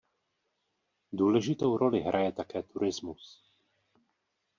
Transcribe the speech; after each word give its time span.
Důležitou 1.13 1.77
roli 1.77 1.99
hraje 1.99 2.31
také 2.31 2.63
turismus. 2.63 3.51